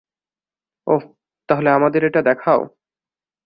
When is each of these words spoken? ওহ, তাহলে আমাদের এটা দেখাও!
ওহ, 0.87 1.03
তাহলে 1.49 1.69
আমাদের 1.69 2.01
এটা 2.03 2.21
দেখাও! 2.21 2.61